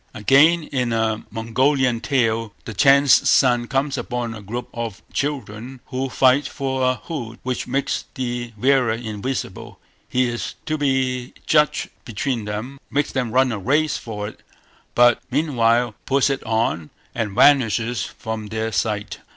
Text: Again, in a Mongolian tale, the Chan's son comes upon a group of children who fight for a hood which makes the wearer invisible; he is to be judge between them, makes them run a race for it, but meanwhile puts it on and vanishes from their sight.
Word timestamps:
Again, 0.15 0.63
in 0.63 0.93
a 0.93 1.25
Mongolian 1.29 1.99
tale, 2.01 2.55
the 2.65 2.73
Chan's 2.73 3.29
son 3.29 3.67
comes 3.67 3.99
upon 3.99 4.33
a 4.33 4.41
group 4.41 4.67
of 4.73 5.03
children 5.13 5.79
who 5.89 6.09
fight 6.09 6.47
for 6.47 6.81
a 6.81 6.95
hood 6.95 7.37
which 7.43 7.67
makes 7.67 8.05
the 8.15 8.51
wearer 8.57 8.89
invisible; 8.93 9.79
he 10.09 10.27
is 10.27 10.55
to 10.65 10.75
be 10.75 11.35
judge 11.45 11.87
between 12.03 12.45
them, 12.45 12.79
makes 12.89 13.11
them 13.11 13.31
run 13.31 13.51
a 13.51 13.59
race 13.59 13.97
for 13.97 14.27
it, 14.27 14.41
but 14.95 15.21
meanwhile 15.29 15.93
puts 16.07 16.31
it 16.31 16.43
on 16.45 16.89
and 17.13 17.35
vanishes 17.35 18.03
from 18.03 18.47
their 18.47 18.71
sight. 18.71 19.19